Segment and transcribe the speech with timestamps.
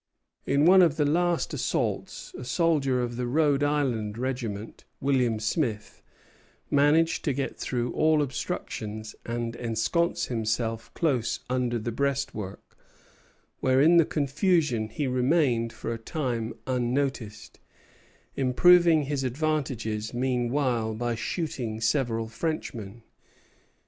[0.47, 6.01] In one of the last assaults a soldier of the Rhode Island regiment, William Smith,
[6.71, 12.75] managed to get through all obstructions and ensconce himself close under the breastwork,
[13.59, 17.59] where in the confusion he remained for a time unnoticed,
[18.35, 23.03] improving his advantages meanwhile by shooting several Frenchmen.